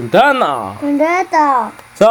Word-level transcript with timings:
김다나. 0.00 0.76
근데다 0.80 1.70
자, 1.94 2.08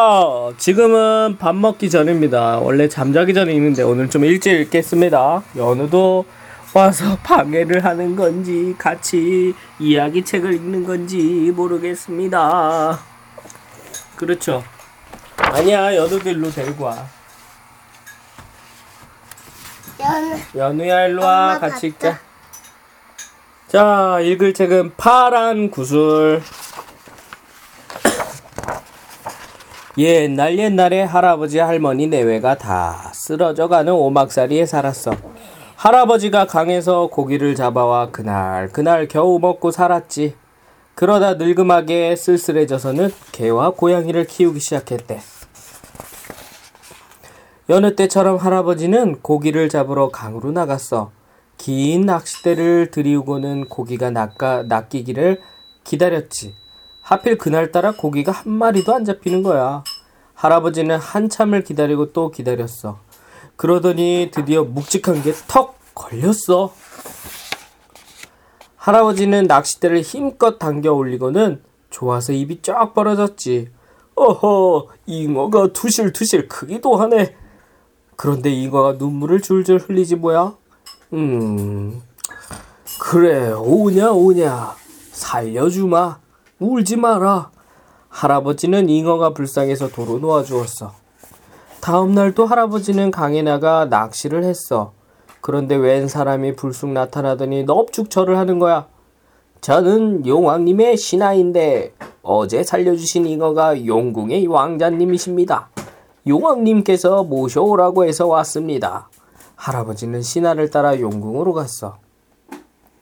지금은 0.57 1.37
밥 1.39 1.55
먹기 1.55 1.89
전입니다. 1.89 2.59
원래 2.59 2.87
잠자기 2.87 3.33
전에 3.33 3.51
있는데 3.53 3.81
오늘 3.81 4.09
좀 4.09 4.23
일찍 4.25 4.51
읽겠습니다. 4.51 5.41
연우도 5.57 6.25
와서 6.75 7.17
방해를 7.23 7.83
하는 7.83 8.15
건지 8.15 8.75
같이 8.77 9.55
이야기 9.79 10.23
책을 10.23 10.53
읽는 10.53 10.85
건지 10.85 11.51
모르겠습니다. 11.55 12.99
그렇죠. 14.15 14.63
아니야, 15.37 15.95
연우도 15.95 16.29
일로 16.29 16.51
데리고 16.51 16.85
와. 16.85 17.07
연 19.99 20.39
연우야, 20.55 21.07
일로 21.07 21.23
와. 21.23 21.55
엄마 21.55 21.59
같이. 21.59 21.87
읽자. 21.87 22.19
자, 23.67 24.19
읽을 24.21 24.53
책은 24.53 24.93
파란 24.95 25.71
구슬. 25.71 26.43
옛날 29.99 30.57
옛날에 30.57 31.03
할아버지 31.03 31.59
할머니 31.59 32.07
내외가 32.07 32.57
다 32.57 33.11
쓰러져가는 33.13 33.91
오막살이에 33.91 34.65
살았어. 34.65 35.11
할아버지가 35.75 36.47
강에서 36.47 37.07
고기를 37.07 37.53
잡아와 37.53 38.09
그날 38.09 38.69
그날 38.69 39.09
겨우 39.09 39.39
먹고 39.39 39.71
살았지. 39.71 40.35
그러다 40.95 41.33
늙음하게 41.33 42.15
쓸쓸해져서는 42.15 43.11
개와 43.33 43.71
고양이를 43.71 44.23
키우기 44.23 44.61
시작했대. 44.61 45.19
여느 47.67 47.97
때처럼 47.97 48.37
할아버지는 48.37 49.21
고기를 49.21 49.67
잡으러 49.67 50.07
강으로 50.07 50.53
나갔어. 50.53 51.11
긴 51.57 52.05
낚싯대를 52.05 52.91
들이우고는 52.91 53.65
고기가 53.65 54.11
낚아, 54.11 54.63
낚이기를 54.63 55.41
기다렸지. 55.83 56.55
하필 57.09 57.39
그날따라 57.39 57.93
고기가 57.93 58.31
한 58.31 58.51
마리도 58.53 58.93
안 58.93 59.03
잡히는 59.03 59.41
거야. 59.41 59.83
할아버지는 60.35 60.99
한참을 60.99 61.63
기다리고 61.63 62.13
또 62.13 62.29
기다렸어. 62.29 62.99
그러더니 63.55 64.29
드디어 64.31 64.63
묵직한 64.63 65.23
게 65.23 65.33
턱 65.47 65.75
걸렸어. 65.95 66.71
할아버지는 68.75 69.45
낚싯대를 69.45 70.01
힘껏 70.01 70.59
당겨 70.59 70.93
올리고는 70.93 71.63
좋아서 71.89 72.31
입이 72.31 72.61
쫙 72.61 72.93
벌어졌지. 72.93 73.71
어허, 74.13 74.89
잉어가 75.07 75.73
투실투실 75.73 76.47
크기도 76.47 76.95
하네. 76.97 77.35
그런데 78.17 78.51
잉어가 78.51 78.97
눈물을 78.99 79.41
줄줄 79.41 79.79
흘리지 79.79 80.15
뭐야? 80.17 80.55
음, 81.13 82.03
그래, 83.01 83.51
오냐, 83.51 84.11
오냐. 84.11 84.75
살려주마. 85.11 86.28
울지 86.59 86.97
마라. 86.97 87.51
할아버지는 88.09 88.89
잉어가 88.89 89.33
불쌍해서 89.33 89.89
도로 89.89 90.19
놓아주었어. 90.19 90.93
다음날 91.79 92.33
또 92.35 92.45
할아버지는 92.45 93.11
강에 93.11 93.41
나가 93.41 93.85
낚시를 93.85 94.43
했어. 94.43 94.91
그런데 95.41 95.75
웬 95.75 96.07
사람이 96.07 96.55
불쑥 96.55 96.89
나타나더니 96.89 97.63
넙죽 97.63 98.09
절을 98.09 98.37
하는 98.37 98.59
거야. 98.59 98.87
저는 99.61 100.25
용왕님의 100.25 100.97
신하인데 100.97 101.93
어제 102.21 102.63
살려주신 102.63 103.25
잉어가 103.25 103.85
용궁의 103.85 104.47
왕자님이십니다. 104.47 105.69
용왕님께서 106.27 107.23
모셔오라고 107.23 108.05
해서 108.05 108.27
왔습니다. 108.27 109.09
할아버지는 109.55 110.21
신하를 110.21 110.69
따라 110.69 110.99
용궁으로 110.99 111.53
갔어. 111.53 111.97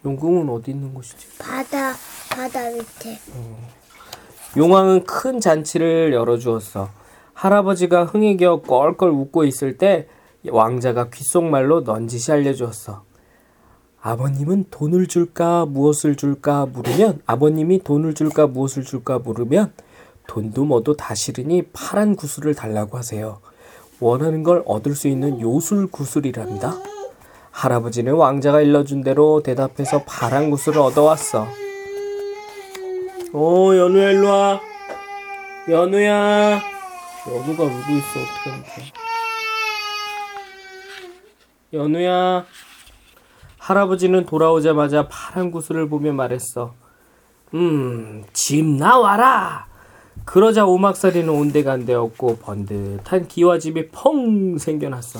용궁은 0.06 0.50
어디 0.50 0.72
있는 0.72 0.94
곳이지? 0.94 1.38
바다 1.40 1.94
바다 2.38 2.70
밑에 2.70 3.18
용왕은 4.56 5.06
큰 5.06 5.40
잔치를 5.40 6.14
열어주었어. 6.14 6.88
할아버지가 7.34 8.06
흥에 8.06 8.38
겨워 8.38 8.62
껄껄 8.62 9.10
웃고 9.10 9.44
있을 9.46 9.80
때 9.80 10.08
왕자가 10.48 11.10
귓속말로 11.10 11.82
넌지시 11.82 12.32
알려주었어. 12.32 13.02
아버님은 14.02 14.66
돈을 14.70 15.08
줄까 15.08 15.66
무엇을 15.66 16.16
줄까 16.16 16.68
물으면 16.68 17.24
아버님이 17.26 17.84
돈을 17.84 18.14
줄까 18.14 18.46
무엇을 18.46 18.84
줄까 18.84 19.18
물으면 19.18 19.74
돈도 20.28 20.66
뭐도 20.66 20.96
다 20.96 21.16
싫으니 21.16 21.64
파란 21.74 22.16
구슬을 22.16 22.54
달라고 22.54 23.00
하세요. 23.00 23.40
원하는 24.00 24.44
걸 24.44 24.62
얻을 24.68 24.94
수 24.94 25.08
있는 25.08 25.42
요술 25.42 25.88
구슬이랍니다. 25.88 26.76
할아버지는 27.50 28.14
왕자가 28.14 28.62
일러준 28.62 29.02
대로 29.02 29.42
대답해서 29.42 30.04
파란 30.06 30.52
구슬을 30.52 30.78
얻어왔어. 30.78 31.67
어, 33.34 33.76
연우야, 33.76 34.12
일로 34.12 34.28
와. 34.28 34.62
연우야. 35.70 36.62
연우가 37.28 37.64
울고 37.64 37.94
있어, 37.98 38.20
어떻게 38.22 38.50
하면 38.50 38.64
돼? 38.64 38.84
연우야. 41.74 42.46
할아버지는 43.58 44.26
돌아오자마자 44.26 45.10
파란 45.10 45.52
구슬을 45.52 45.90
보며 45.90 46.14
말했어. 46.14 46.74
음, 47.54 48.24
집 48.32 48.66
나와라! 48.66 49.68
그러자 50.24 50.66
오막살이는 50.66 51.30
온데간데 51.30 51.94
없고 51.94 52.38
번듯한 52.38 53.28
기와집이 53.28 53.90
펑 53.90 54.58
생겨났어. 54.58 55.20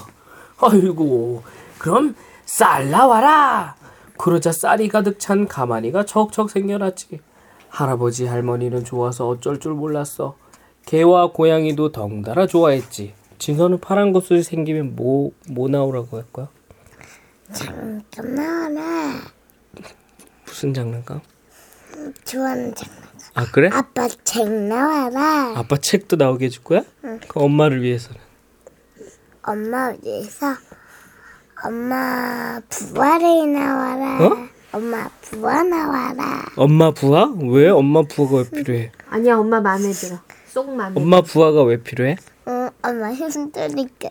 아이고, 0.62 1.44
그럼 1.78 2.16
쌀 2.46 2.90
나와라! 2.90 3.76
그러자 4.18 4.52
쌀이 4.54 4.88
가득 4.88 5.20
찬 5.20 5.48
가마니가 5.48 6.06
척척 6.06 6.50
생겨났지. 6.50 7.20
할아버지 7.70 8.26
할머니는 8.26 8.84
좋아서 8.86 9.28
어쩔 9.28 9.60
줄 9.60 9.74
몰랐어. 9.74 10.36
개와 10.86 11.32
고양이도 11.32 11.92
덩달아 11.92 12.48
좋아했지. 12.48 13.14
진서는 13.40 13.80
파란 13.80 14.14
구슬이 14.14 14.42
생기면 14.44 14.96
뭐, 14.96 15.32
뭐 15.50 15.68
나오라고 15.70 16.18
할 16.18 16.26
거야? 16.34 16.48
잠깐 17.54 18.36
나와라 18.36 19.22
무슨 20.46 20.74
장난감? 20.74 21.22
좋아하는 22.26 22.74
장난 22.76 23.08
아, 23.36 23.46
그래? 23.52 23.70
아빠 23.72 24.08
책 24.24 24.50
나와라 24.52 25.54
아빠 25.56 25.78
책도 25.78 26.16
나오게 26.16 26.46
해줄 26.46 26.64
거야? 26.64 26.82
그 27.02 27.40
엄마를 27.40 27.82
위해서는. 27.84 28.20
엄마 29.44 29.94
위해서 30.04 30.48
엄마 31.64 32.60
부활이 32.70 33.46
나와라 33.48 34.26
어? 34.26 34.47
엄마 34.72 35.10
부활 35.22 35.70
나와라 35.70 36.44
엄마 36.56 36.92
부하? 36.92 37.32
왜? 37.40 37.70
엄마 37.70 38.02
부하가 38.04 38.38
왜 38.38 38.50
필요해? 38.50 38.92
아니야 39.10 39.38
엄마 39.38 39.62
마음에 39.62 39.92
들어. 39.92 40.18
쏙 40.48 40.70
마음에. 40.76 40.94
들어. 40.94 41.04
엄마 41.04 41.22
부하가 41.22 41.64
왜 41.64 41.82
필요해? 41.82 42.16
응 42.48 42.70
엄마 42.84 43.12
힘드니까 43.14 44.10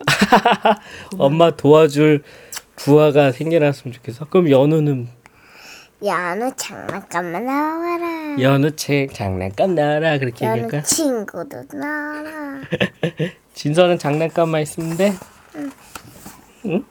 엄마 1.18 1.50
도와줄 1.50 2.22
부하가 2.76 3.32
생겨났으면 3.32 3.94
좋겠어. 3.94 4.26
그럼 4.26 4.50
연우는 4.50 5.08
연우 6.04 6.52
장난감만 6.56 7.44
나와라 7.46 8.36
연우 8.40 8.70
책 8.76 9.14
장난감 9.14 9.74
나와라 9.74 10.18
그렇게 10.18 10.44
연우 10.44 10.56
얘기할까? 10.64 10.82
친구도 10.82 11.64
나와라 11.72 12.60
진서는 13.54 13.98
장난감만 13.98 14.60
있으면 14.62 14.96
돼? 14.98 15.14
응? 16.66 16.84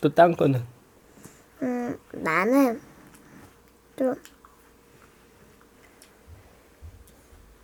또딴 0.00 0.36
거는? 0.36 0.62
음, 1.62 1.96
나는 2.12 2.80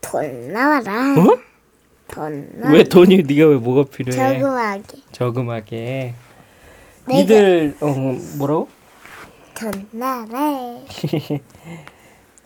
또돈 0.00 0.52
나와라. 0.52 1.14
어? 1.18 1.38
돈 2.08 2.48
나와라. 2.54 2.76
왜 2.76 2.84
돈이 2.84 3.24
네가 3.24 3.46
왜 3.48 3.56
뭐가 3.56 3.90
필요해? 3.90 4.16
저금하게. 4.38 4.82
저금하게. 5.12 6.14
내가- 7.06 7.18
이들 7.20 7.76
어 7.80 7.86
뭐라고? 8.38 8.68
돈 9.54 9.88
나래. 9.90 10.84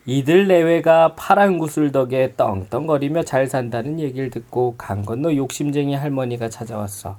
이들 0.06 0.48
내외가 0.48 1.14
파란 1.14 1.58
구슬 1.58 1.92
덕에 1.92 2.34
떵떵거리며 2.36 3.22
잘 3.24 3.46
산다는 3.46 4.00
얘기를 4.00 4.30
듣고 4.30 4.74
강 4.76 5.02
건너 5.04 5.32
욕심쟁이 5.34 5.94
할머니가 5.94 6.48
찾아왔어. 6.48 7.18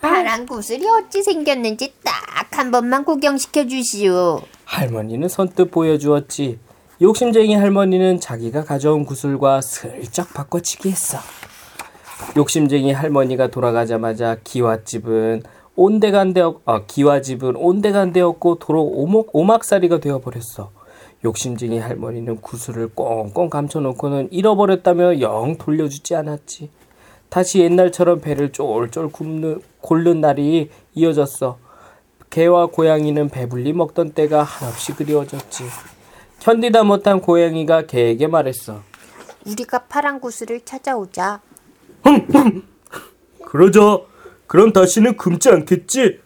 파란 0.00 0.46
구슬이 0.46 0.86
어찌 0.88 1.22
생겼는지 1.22 1.92
딱 2.04 2.26
한 2.56 2.70
번만 2.70 3.04
구경시켜 3.04 3.66
주시오. 3.66 4.40
할머니는 4.64 5.28
선뜻 5.28 5.70
보여주었지. 5.70 6.58
욕심쟁이 7.02 7.54
할머니는 7.54 8.18
자기가 8.18 8.64
가져온 8.64 9.04
구슬과 9.04 9.60
슬쩍 9.60 10.32
바꿔치기 10.32 10.90
했어. 10.90 11.18
욕심쟁이 12.34 12.92
할머니가 12.92 13.48
돌아가자마자 13.48 14.38
기와집은 14.42 15.42
온데간데 15.74 16.40
없, 16.40 16.62
아, 16.66 16.84
기와집은 16.86 17.56
온데간데 17.56 18.22
없고 18.22 18.58
도로 18.58 18.82
오목, 18.84 19.36
오막살이가 19.36 20.00
되어버렸어. 20.00 20.70
욕심쟁이 21.26 21.78
할머니는 21.78 22.40
구슬을 22.40 22.88
꽁꽁 22.94 23.50
감춰놓고는 23.50 24.28
잃어버렸다며 24.32 25.20
영 25.20 25.58
돌려주지 25.58 26.14
않았지. 26.14 26.70
다시 27.28 27.60
옛날처럼 27.60 28.20
배를 28.20 28.52
쫄쫄 28.52 29.10
굽는, 29.10 29.62
고른 29.80 30.20
날이 30.20 30.70
이어졌어. 30.94 31.58
개와 32.30 32.66
고양이는 32.66 33.28
배불리 33.28 33.72
먹던 33.72 34.12
때가 34.12 34.42
한없이 34.42 34.92
그리워졌지. 34.92 35.64
견디다 36.40 36.84
못한 36.84 37.20
고양이가 37.20 37.86
개에게 37.86 38.26
말했어. 38.26 38.82
우리가 39.46 39.84
파란 39.84 40.20
구슬을 40.20 40.60
찾아오자. 40.64 41.40
그러자. 43.44 44.00
그럼 44.46 44.72
다시는 44.72 45.16
굶지 45.16 45.48
않겠지? 45.48 46.20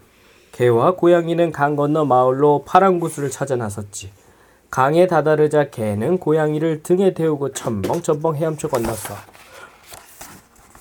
개와 0.53 0.97
고양이는 0.97 1.53
강 1.53 1.77
건너 1.77 2.05
마을로 2.05 2.65
파란 2.67 3.01
구슬을 3.01 3.31
찾아 3.31 3.57
나섰지. 3.57 4.11
강에 4.71 5.07
다다르자 5.07 5.71
개는 5.71 6.19
고양이를 6.19 6.83
등에 6.83 7.15
태우고 7.15 7.53
첨벙첨벙 7.53 8.37
헤엄쳐 8.37 8.69
건넜어. 8.69 9.17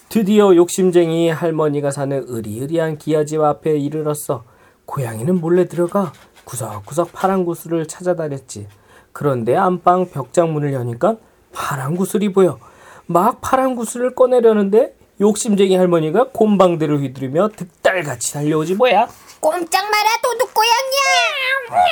드디어 0.10 0.56
욕심쟁이 0.56 1.30
할머니가 1.30 1.92
사는 1.92 2.26
으리으리한 2.28 2.98
기아집 2.98 3.42
앞에 3.42 3.78
이르렀어. 3.78 4.44
고양이는 4.86 5.40
몰래 5.40 5.68
들어가 5.68 6.12
구석구석 6.46 7.14
파란 7.14 7.46
구슬을 7.46 7.88
찾아다녔지. 7.88 8.68
그런데 9.14 9.56
안방 9.56 10.10
벽장문을 10.10 10.74
여니까 10.74 11.18
파란 11.54 11.96
구슬이 11.96 12.34
보여. 12.34 12.58
막 13.06 13.40
파란 13.42 13.76
구슬을 13.76 14.16
꺼내려는데 14.16 14.96
욕심쟁이 15.22 15.76
할머니가 15.76 16.30
곰방대를 16.34 17.02
휘두르며 17.02 17.50
득달같이 17.50 18.34
달려오지 18.34 18.76
뭐야. 18.76 19.08
꼼짝 19.40 19.84
마라 19.84 20.10
도둑 20.24 20.52
고양이야. 20.56 21.90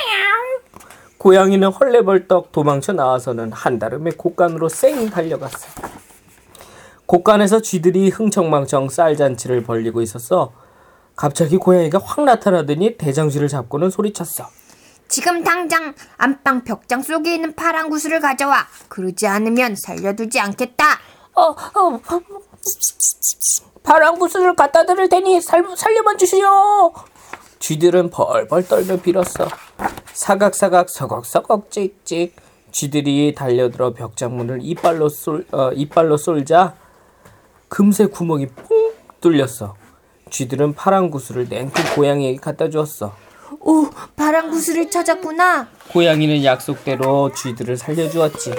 고양이는 1.18 1.68
헐레벌떡 1.68 2.50
도망쳐 2.50 2.92
나와서는 2.94 3.52
한다름에 3.52 4.10
곳간으로 4.16 4.68
쌩 4.68 5.08
달려갔어. 5.08 5.97
곳간에서 7.08 7.62
쥐들이 7.62 8.10
흥청망청 8.10 8.90
쌀잔치를 8.90 9.64
벌리고 9.64 10.02
있었어. 10.02 10.52
갑자기 11.16 11.56
고양이가 11.56 11.98
확 12.04 12.22
나타나더니 12.22 12.98
대장쥐를 12.98 13.48
잡고는 13.48 13.88
소리쳤어. 13.88 14.46
지금 15.08 15.42
당장 15.42 15.94
안방 16.18 16.64
벽장 16.64 17.02
속에 17.02 17.34
있는 17.34 17.54
파란 17.54 17.88
구슬을 17.88 18.20
가져와. 18.20 18.66
그러지 18.88 19.26
않으면 19.26 19.74
살려두지 19.74 20.38
않겠다. 20.38 20.84
어, 21.34 21.44
어, 21.44 22.00
파란 23.82 24.18
구슬을 24.18 24.54
갖다 24.54 24.84
드릴 24.84 25.08
테니 25.08 25.40
살, 25.40 25.64
살려만 25.74 26.18
주시오. 26.18 26.92
쥐들은 27.58 28.10
벌벌 28.10 28.68
떨며 28.68 29.00
빌었어. 29.00 29.48
사각사각 30.12 30.90
서걱서걱 30.90 31.70
찍찍. 31.70 32.36
쥐들이 32.70 33.34
달려들어 33.34 33.94
벽장문을 33.94 34.58
이빨로 34.60 35.08
쏠, 35.08 35.46
어, 35.52 35.72
이빨로 35.72 36.18
쏠자 36.18 36.76
금세 37.68 38.06
구멍이 38.06 38.46
퐁 38.48 38.92
뚫렸어. 39.20 39.74
쥐들은 40.30 40.74
파란 40.74 41.10
구슬을 41.10 41.46
냉큼 41.48 41.84
고양이에게 41.94 42.38
갖다 42.38 42.68
주었어. 42.68 43.14
오, 43.60 43.88
파란 44.16 44.50
구슬을 44.50 44.90
찾았구나. 44.90 45.68
고양이는 45.92 46.44
약속대로 46.44 47.32
쥐들을 47.32 47.76
살려주었지. 47.76 48.52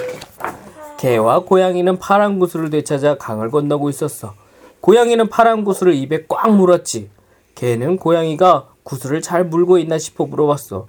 개와 0.98 1.40
고양이는 1.40 1.98
파란 1.98 2.38
구슬을 2.38 2.70
되찾아 2.70 3.16
강을 3.16 3.50
건너고 3.50 3.88
있었어. 3.88 4.34
고양이는 4.80 5.28
파란 5.28 5.64
구슬을 5.64 5.94
입에 5.94 6.24
꽉 6.28 6.54
물었지. 6.54 7.10
개는 7.54 7.96
고양이가 7.98 8.68
구슬을 8.82 9.22
잘 9.22 9.44
물고 9.44 9.78
있나 9.78 9.98
싶어 9.98 10.26
물어봤어. 10.26 10.88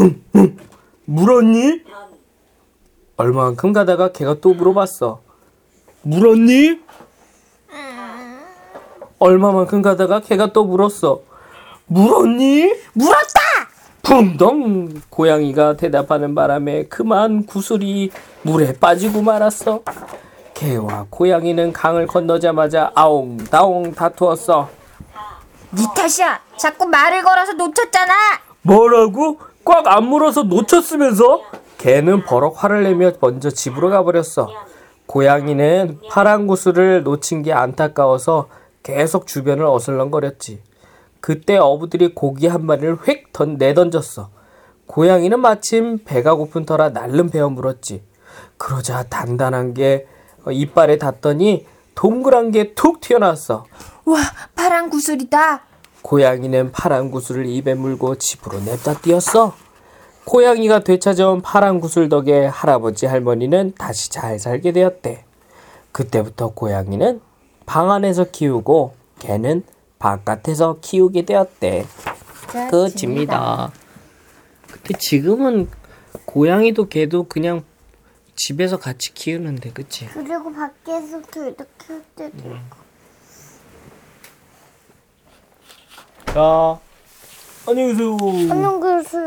응, 0.00 0.22
응, 0.36 0.56
물었니? 1.04 1.82
얼마만큼 3.16 3.72
가다가 3.72 4.12
개가 4.12 4.40
또 4.40 4.54
물어봤어. 4.54 5.20
물었니? 6.02 6.80
얼마만큼 9.18 9.82
가다가 9.82 10.20
개가 10.20 10.52
또 10.52 10.64
물었어. 10.64 11.20
물었니? 11.86 12.72
물었다. 12.92 13.40
붕덩 14.02 14.88
고양이가 15.10 15.76
대답하는 15.76 16.34
바람에 16.34 16.84
그만 16.84 17.44
구슬이 17.44 18.10
물에 18.42 18.74
빠지고 18.78 19.22
말았어. 19.22 19.80
개와 20.54 21.06
고양이는 21.10 21.72
강을 21.72 22.06
건너자마자 22.06 22.92
아웅다웅 22.94 23.92
다투었어. 23.94 24.68
네 25.72 25.82
탓이야. 25.96 26.40
자꾸 26.56 26.86
말을 26.86 27.22
걸어서 27.22 27.52
놓쳤잖아. 27.54 28.14
뭐라고? 28.62 29.38
꽉 29.64 29.86
안 29.88 30.04
물어서 30.04 30.44
놓쳤으면서? 30.44 31.40
개는 31.78 32.24
버럭 32.24 32.62
화를 32.62 32.84
내며 32.84 33.12
먼저 33.20 33.50
집으로 33.50 33.90
가버렸어. 33.90 34.48
고양이는 35.06 35.98
파란 36.10 36.46
구슬을 36.46 37.02
놓친 37.02 37.42
게 37.42 37.52
안타까워서 37.52 38.48
계속 38.86 39.26
주변을 39.26 39.64
어슬렁거렸지. 39.64 40.60
그때 41.20 41.56
어부들이 41.56 42.14
고기 42.14 42.46
한 42.46 42.64
마리를 42.64 42.94
휙 43.04 43.32
던, 43.32 43.56
내던졌어. 43.56 44.30
고양이는 44.86 45.40
마침 45.40 46.04
배가 46.04 46.36
고픈 46.36 46.64
터라 46.64 46.90
날름 46.90 47.30
베어 47.30 47.50
물었지. 47.50 48.04
그러자 48.56 49.02
단단한 49.02 49.74
게 49.74 50.06
어, 50.44 50.52
이빨에 50.52 50.98
닿더니 50.98 51.66
동그란 51.96 52.52
게 52.52 52.74
툭 52.74 53.00
튀어나왔어. 53.00 53.64
와, 54.04 54.18
파란 54.54 54.88
구슬이다. 54.88 55.64
고양이는 56.02 56.70
파란 56.70 57.10
구슬을 57.10 57.46
입에 57.46 57.74
물고 57.74 58.14
집으로 58.14 58.60
냅다 58.60 59.00
뛰었어. 59.00 59.52
고양이가 60.26 60.84
되찾아온 60.84 61.42
파란 61.42 61.80
구슬 61.80 62.08
덕에 62.08 62.46
할아버지 62.46 63.06
할머니는 63.06 63.74
다시 63.76 64.10
잘 64.10 64.38
살게 64.38 64.70
되었대. 64.70 65.24
그때부터 65.90 66.50
고양이는 66.50 67.25
방 67.66 67.90
안에서 67.90 68.24
키우고 68.30 68.94
개는 69.18 69.64
바깥에서 69.98 70.78
키우게 70.80 71.22
되었대. 71.22 71.84
끝입니다. 72.70 73.72
근데 74.70 74.98
지금은 74.98 75.68
고양이도 76.24 76.88
개도 76.88 77.24
그냥 77.24 77.64
집에서 78.34 78.78
같이 78.78 79.12
키우는데, 79.14 79.72
그치? 79.72 80.06
그리고 80.06 80.52
밖에서 80.52 81.20
둘도 81.22 81.64
키울 81.78 82.02
때도 82.14 82.36
있고. 82.36 82.86
자, 86.26 86.80
안녕히 87.66 87.92
계세요. 87.92 88.16
안녕 88.50 88.78
그수. 88.80 89.18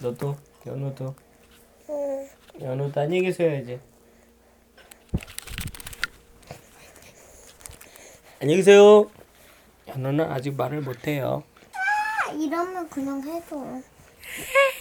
너도, 0.00 0.36
연우도. 0.66 1.14
연우도 2.60 3.00
안녕히 3.00 3.22
계세요야지. 3.22 3.80
안녕히 8.46 8.58
계세요. 8.58 9.10
연우는 9.88 10.30
아직 10.30 10.54
말을 10.54 10.80
못해요. 10.80 11.42
이러면 12.38 12.88
그냥 12.88 13.20
해도. 13.20 13.82